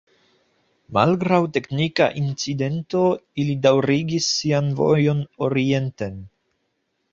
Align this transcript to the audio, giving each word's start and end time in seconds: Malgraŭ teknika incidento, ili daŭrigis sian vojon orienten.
Malgraŭ 0.97 1.39
teknika 1.57 2.07
incidento, 2.21 3.03
ili 3.45 3.55
daŭrigis 3.67 4.33
sian 4.41 4.75
vojon 4.83 5.25
orienten. 5.51 6.21